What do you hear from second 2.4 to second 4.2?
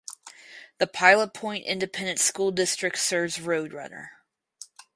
District serves Road Runner.